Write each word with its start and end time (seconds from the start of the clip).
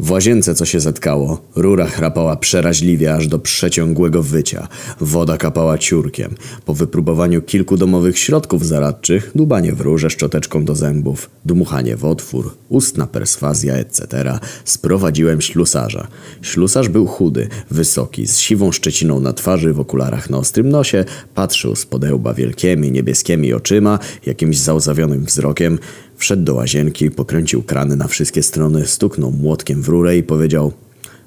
W 0.00 0.10
łazience 0.10 0.54
co 0.54 0.64
się 0.64 0.80
zatkało. 0.80 1.40
Rura 1.56 1.86
chrapała 1.86 2.36
przeraźliwie 2.36 3.14
aż 3.14 3.26
do 3.26 3.38
przeciągłego 3.38 4.22
wycia. 4.22 4.68
Woda 5.00 5.36
kapała 5.36 5.78
ciurkiem. 5.78 6.34
Po 6.64 6.74
wypróbowaniu 6.74 7.42
kilku 7.42 7.76
domowych 7.76 8.18
środków 8.18 8.66
zaradczych, 8.66 9.30
dubanie 9.34 9.72
w 9.72 9.80
rurze 9.80 10.10
szczoteczką 10.10 10.64
do 10.64 10.74
zębów, 10.74 11.30
dmuchanie 11.44 11.96
w 11.96 12.04
otwór, 12.04 12.56
ustna 12.68 13.06
perswazja, 13.06 13.74
etc., 13.74 14.38
sprowadziłem 14.64 15.40
ślusarza. 15.40 16.08
Ślusarz 16.42 16.88
był 16.88 17.06
chudy, 17.06 17.48
wysoki, 17.70 18.26
z 18.26 18.38
siwą 18.38 18.72
szczeciną 18.72 19.20
na 19.20 19.32
twarzy, 19.32 19.72
w 19.72 19.80
okularach 19.80 20.30
na 20.30 20.38
ostrym 20.38 20.68
nosie, 20.68 21.04
patrzył 21.34 21.76
z 21.76 21.86
podełba 21.86 22.34
wielkimi, 22.34 22.92
niebieskimi 22.92 23.52
oczyma, 23.52 23.98
jakimś 24.26 24.58
załzawionym 24.58 25.24
wzrokiem, 25.24 25.78
Wszedł 26.18 26.42
do 26.42 26.54
łazienki, 26.54 27.10
pokręcił 27.10 27.62
krany 27.62 27.96
na 27.96 28.08
wszystkie 28.08 28.42
strony, 28.42 28.86
stuknął 28.86 29.30
młotkiem 29.30 29.82
w 29.82 29.88
rurę 29.88 30.16
i 30.16 30.22
powiedział 30.22 30.72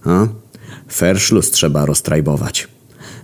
A, 0.03 0.27
ferszlus 0.91 1.51
trzeba 1.51 1.85
roztrajbować. 1.85 2.67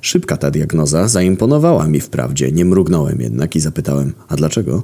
Szybka 0.01 0.37
ta 0.37 0.51
diagnoza 0.51 1.07
zaimponowała 1.07 1.87
mi 1.87 1.99
wprawdzie, 1.99 2.51
nie 2.51 2.65
mrugnąłem 2.65 3.21
jednak 3.21 3.55
i 3.55 3.59
zapytałem, 3.59 4.13
a 4.27 4.35
dlaczego? 4.35 4.83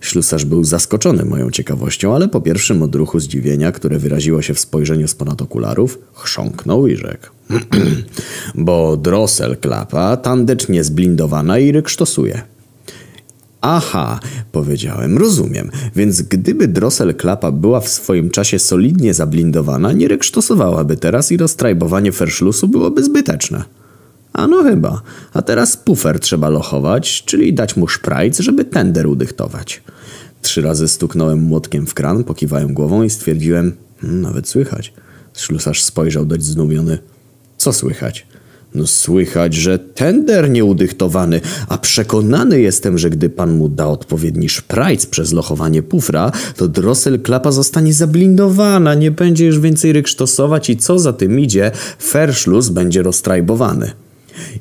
Ślusarz 0.00 0.44
był 0.44 0.64
zaskoczony 0.64 1.24
moją 1.24 1.50
ciekawością, 1.50 2.14
ale 2.14 2.28
po 2.28 2.40
pierwszym 2.40 2.82
odruchu 2.82 3.20
zdziwienia, 3.20 3.72
które 3.72 3.98
wyraziło 3.98 4.42
się 4.42 4.54
w 4.54 4.60
spojrzeniu 4.60 5.08
z 5.08 5.14
ponad 5.14 5.42
okularów, 5.42 5.98
chrząknął 6.14 6.86
i 6.86 6.96
rzekł. 6.96 7.26
Bo 8.54 8.96
drosel 8.96 9.56
klapa 9.56 10.16
tandecznie 10.16 10.84
zblindowana 10.84 11.58
i 11.58 11.72
ryksztosuje. 11.72 12.53
Aha, 13.66 14.20
powiedziałem, 14.52 15.18
rozumiem. 15.18 15.70
Więc 15.96 16.22
gdyby 16.22 16.68
Drossel 16.68 17.14
Klapa 17.14 17.52
była 17.52 17.80
w 17.80 17.88
swoim 17.88 18.30
czasie 18.30 18.58
solidnie 18.58 19.14
zablindowana, 19.14 19.92
nie 19.92 20.08
reksztosowałaby 20.08 20.96
teraz 20.96 21.32
i 21.32 21.36
roztrajbowanie 21.36 22.12
ferszlusu 22.12 22.68
byłoby 22.68 23.04
zbyteczne. 23.04 23.64
A 24.32 24.46
no 24.46 24.62
chyba. 24.62 25.02
A 25.32 25.42
teraz 25.42 25.76
pufer 25.76 26.20
trzeba 26.20 26.48
lochować, 26.48 27.24
czyli 27.24 27.54
dać 27.54 27.76
mu 27.76 27.88
szprajc, 27.88 28.38
żeby 28.38 28.64
tender 28.64 29.06
udychtować. 29.06 29.82
Trzy 30.42 30.62
razy 30.62 30.88
stuknąłem 30.88 31.42
młotkiem 31.42 31.86
w 31.86 31.94
kran, 31.94 32.24
pokiwałem 32.24 32.74
głową 32.74 33.02
i 33.02 33.10
stwierdziłem, 33.10 33.72
hmm, 34.00 34.20
nawet 34.20 34.48
słychać. 34.48 34.92
Ślusarz 35.36 35.82
spojrzał 35.82 36.26
dość 36.26 36.42
zdumiony. 36.42 36.98
Co 37.56 37.72
słychać? 37.72 38.26
No 38.74 38.86
słychać, 38.86 39.54
że 39.54 39.78
tender 39.78 40.50
nieudychtowany, 40.50 41.40
a 41.68 41.78
przekonany 41.78 42.60
jestem, 42.60 42.98
że 42.98 43.10
gdy 43.10 43.30
pan 43.30 43.52
mu 43.52 43.68
da 43.68 43.86
odpowiedni 43.86 44.48
szprajc 44.48 45.06
przez 45.06 45.32
lochowanie 45.32 45.82
pufra, 45.82 46.32
to 46.56 46.68
drosel 46.68 47.20
klapa 47.20 47.52
zostanie 47.52 47.92
zablindowana, 47.92 48.94
nie 48.94 49.10
będzie 49.10 49.46
już 49.46 49.58
więcej 49.58 49.92
ryksztosować 49.92 50.70
i 50.70 50.76
co 50.76 50.98
za 50.98 51.12
tym 51.12 51.40
idzie, 51.40 51.70
ferszlus 51.98 52.68
będzie 52.68 53.02
roztrajbowany 53.02 54.03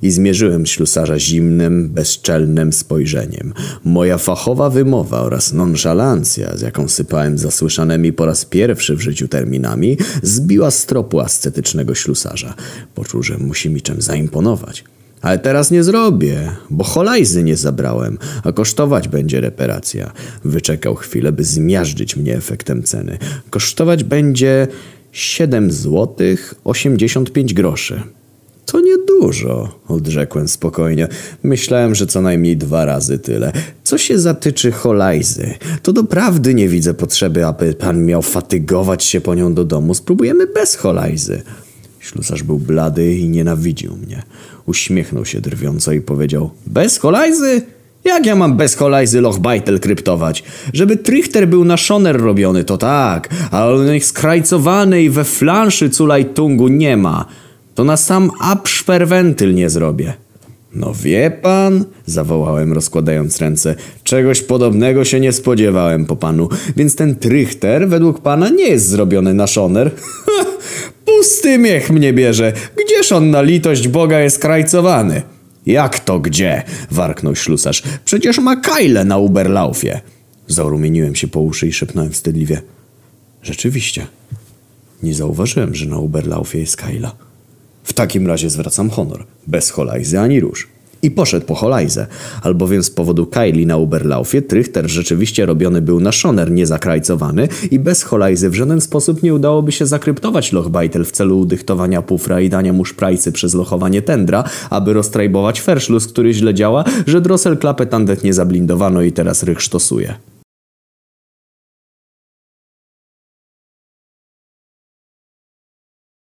i 0.01 0.11
zmierzyłem 0.11 0.65
ślusarza 0.65 1.19
zimnym, 1.19 1.89
bezczelnym 1.89 2.73
spojrzeniem. 2.73 3.53
Moja 3.83 4.17
fachowa 4.17 4.69
wymowa 4.69 5.21
oraz 5.21 5.53
nonszalancja, 5.53 6.57
z 6.57 6.61
jaką 6.61 6.87
sypałem 6.87 7.37
zasłyszanymi 7.37 8.13
po 8.13 8.25
raz 8.25 8.45
pierwszy 8.45 8.95
w 8.95 9.01
życiu 9.01 9.27
terminami, 9.27 9.97
zbiła 10.23 10.71
z 10.71 10.85
tropu 10.85 11.19
ascetycznego 11.19 11.95
ślusarza. 11.95 12.53
Poczuł, 12.95 13.23
że 13.23 13.37
musi 13.37 13.69
mi 13.69 13.81
czym 13.81 14.01
zaimponować. 14.01 14.83
Ale 15.21 15.39
teraz 15.39 15.71
nie 15.71 15.83
zrobię, 15.83 16.51
bo 16.69 16.83
holajzy 16.83 17.43
nie 17.43 17.57
zabrałem, 17.57 18.17
a 18.43 18.51
kosztować 18.51 19.07
będzie 19.07 19.41
reparacja. 19.41 20.11
Wyczekał 20.45 20.95
chwilę, 20.95 21.31
by 21.31 21.43
zmiażdżyć 21.43 22.15
mnie 22.15 22.35
efektem 22.35 22.83
ceny. 22.83 23.17
Kosztować 23.49 24.03
będzie 24.03 24.67
7 25.11 25.71
złotych 25.71 26.55
85 26.63 27.53
groszy. 27.53 28.01
To 28.73 28.81
niedużo, 28.81 29.69
odrzekłem 29.87 30.47
spokojnie. 30.47 31.07
Myślałem, 31.43 31.95
że 31.95 32.07
co 32.07 32.21
najmniej 32.21 32.57
dwa 32.57 32.85
razy 32.85 33.19
tyle. 33.19 33.51
Co 33.83 33.97
się 33.97 34.19
zatyczy 34.19 34.71
holajzy, 34.71 35.53
to 35.83 35.93
doprawdy 35.93 36.53
nie 36.53 36.69
widzę 36.69 36.93
potrzeby, 36.93 37.45
aby 37.45 37.73
pan 37.73 38.05
miał 38.05 38.21
fatygować 38.21 39.03
się 39.03 39.21
po 39.21 39.35
nią 39.35 39.53
do 39.53 39.65
domu. 39.65 39.93
Spróbujemy 39.93 40.47
bez 40.47 40.75
holajzy. 40.75 41.41
Ślusarz 41.99 42.43
był 42.43 42.59
blady 42.59 43.15
i 43.15 43.29
nienawidził 43.29 43.95
mnie. 43.95 44.23
Uśmiechnął 44.65 45.25
się 45.25 45.41
drwiąco 45.41 45.91
i 45.91 46.01
powiedział: 46.01 46.49
Bez 46.67 46.97
holajzy? 46.97 47.61
Jak 48.03 48.25
ja 48.25 48.35
mam 48.35 48.57
bez 48.57 48.75
holajzy 48.75 49.21
Lochbeitel 49.21 49.79
kryptować? 49.79 50.43
Żeby 50.73 50.97
trichter 50.97 51.47
był 51.47 51.65
na 51.65 51.77
szoner 51.77 52.21
robiony, 52.21 52.63
to 52.63 52.77
tak, 52.77 53.29
ale 53.51 53.73
on 53.73 53.99
skrajcowany 53.99 55.03
i 55.03 55.09
we 55.09 55.23
flanszy 55.23 55.89
culajtungu 55.89 56.67
nie 56.67 56.97
ma 56.97 57.25
to 57.75 57.83
na 57.83 57.97
sam 57.97 58.31
abszperwentyl 58.39 59.55
nie 59.55 59.69
zrobię. 59.69 60.13
No 60.75 60.93
wie 60.93 61.31
pan, 61.31 61.85
zawołałem 62.05 62.73
rozkładając 62.73 63.41
ręce, 63.41 63.75
czegoś 64.03 64.41
podobnego 64.41 65.05
się 65.05 65.19
nie 65.19 65.31
spodziewałem 65.31 66.05
po 66.05 66.15
panu, 66.15 66.49
więc 66.75 66.95
ten 66.95 67.15
trychter 67.15 67.89
według 67.89 68.21
pana 68.21 68.49
nie 68.49 68.67
jest 68.67 68.87
zrobiony 68.87 69.33
na 69.33 69.47
szoner. 69.47 69.91
Pusty 71.05 71.57
miech 71.57 71.89
mnie 71.89 72.13
bierze, 72.13 72.53
gdzież 72.85 73.11
on 73.11 73.29
na 73.29 73.41
litość 73.41 73.87
Boga 73.87 74.19
jest 74.19 74.39
krajcowany? 74.39 75.21
Jak 75.65 75.99
to 75.99 76.19
gdzie? 76.19 76.63
warknął 76.91 77.35
ślusarz. 77.35 77.83
Przecież 78.05 78.39
ma 78.39 78.55
kajle 78.55 79.05
na 79.05 79.17
Uberlaufie. 79.17 80.01
Zarumieniłem 80.47 81.15
się 81.15 81.27
po 81.27 81.39
uszy 81.39 81.67
i 81.67 81.73
szepnąłem 81.73 82.11
wstydliwie. 82.11 82.61
Rzeczywiście. 83.43 84.07
Nie 85.03 85.13
zauważyłem, 85.13 85.75
że 85.75 85.85
na 85.85 85.97
Uberlaufie 85.97 86.59
jest 86.59 86.77
kajla. 86.77 87.15
W 87.93 87.95
takim 87.95 88.27
razie 88.27 88.49
zwracam 88.49 88.89
honor, 88.89 89.25
bez 89.47 89.69
holajzy 89.69 90.19
ani 90.19 90.39
róż. 90.39 90.67
I 91.01 91.11
poszedł 91.11 91.45
po 91.45 91.55
holajzę, 91.55 92.07
albowiem 92.41 92.83
z 92.83 92.91
powodu 92.91 93.25
Kylie 93.25 93.65
na 93.65 93.77
Uberlaufie 93.77 94.41
trychter 94.41 94.89
rzeczywiście 94.89 95.45
robiony 95.45 95.81
był 95.81 95.99
na 95.99 96.11
szoner 96.11 96.51
niezakrajcowany 96.51 97.47
i 97.71 97.79
bez 97.79 98.03
holajzy 98.03 98.49
w 98.49 98.53
żaden 98.53 98.81
sposób 98.81 99.23
nie 99.23 99.33
udałoby 99.33 99.71
się 99.71 99.85
zakryptować 99.85 100.51
Lochbeitel 100.51 101.05
w 101.05 101.11
celu 101.11 101.39
udychtowania 101.39 102.01
pufra 102.01 102.41
i 102.41 102.49
dania 102.49 102.73
mu 102.73 102.85
szprajcy 102.85 103.31
przez 103.31 103.53
lochowanie 103.53 104.01
tendra, 104.01 104.43
aby 104.69 104.93
roztrajbować 104.93 105.61
ferszlus, 105.61 106.07
który 106.07 106.33
źle 106.33 106.53
działa, 106.53 106.83
że 107.07 107.21
Drossel 107.21 107.57
klapę 107.57 107.85
tandet 107.85 108.23
nie 108.23 108.33
zablindowano 108.33 109.01
i 109.01 109.11
teraz 109.11 109.43
rych 109.43 109.61
sztosuje. 109.61 110.13